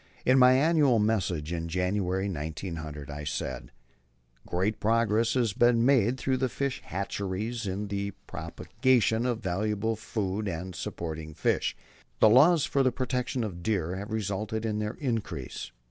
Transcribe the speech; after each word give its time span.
In 0.25 0.39
my 0.39 0.53
Annual 0.53 0.97
Message, 0.97 1.53
in 1.53 1.67
January, 1.69 2.27
1900, 2.27 3.11
I 3.11 3.23
said: 3.23 3.71
"Great 4.47 4.79
progress 4.79 5.35
has 5.35 5.53
been 5.53 5.85
made 5.85 6.17
through 6.17 6.37
the 6.37 6.49
fish 6.49 6.81
hatcheries 6.81 7.67
in 7.67 7.87
the 7.87 8.09
propagation 8.25 9.27
of 9.27 9.41
valuable 9.43 9.95
food 9.95 10.47
and 10.47 10.73
sporting 10.75 11.35
fish. 11.35 11.77
The 12.19 12.29
laws 12.29 12.65
for 12.65 12.81
the 12.81 12.91
protection 12.91 13.43
of 13.43 13.61
deer 13.61 13.95
have 13.95 14.09
resulted 14.09 14.65
in 14.65 14.79
their 14.79 14.95
increase. 14.99 15.71